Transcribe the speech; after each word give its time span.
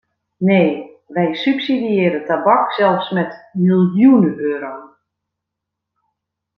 Nee, 0.37 0.97
wij 1.07 1.33
subsidiëren 1.35 2.25
tabak 2.25 2.71
zelfs 2.71 3.11
met 3.11 3.49
miljoenen 3.53 4.37
euro! 4.39 4.89